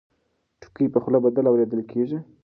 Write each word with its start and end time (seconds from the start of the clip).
ټکي 0.61 0.85
په 0.93 0.99
خوله 1.03 1.19
بدل 1.25 1.45
اورېدل 1.49 1.81
کېږي. 1.91 2.17